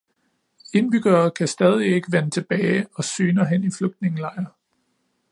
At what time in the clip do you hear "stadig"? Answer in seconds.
1.47-1.95